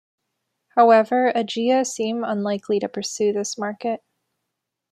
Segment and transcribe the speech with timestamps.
[0.69, 4.01] However Ageia seem unlikely to pursue this market.